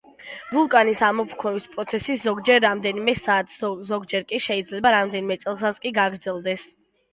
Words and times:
ვულკანის 0.53 1.01
ამოფრქვევის 1.07 1.67
პროცესი 1.75 2.15
ზოგჯერ 2.23 2.63
რამდენიმე 2.65 3.15
საათს, 3.21 3.61
ზოგჯერ 3.93 4.27
კი 4.33 4.43
შეიძლება 4.49 4.95
რამდენიმე 4.99 5.41
წელსაც 5.47 5.83
კი 5.87 5.97
გაგრძელდეს. 6.03 6.69